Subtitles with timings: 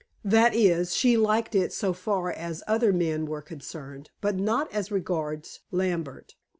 [0.25, 4.91] That is, she liked it so far as other men were concerned, but not as
[4.91, 6.33] regards Lambert.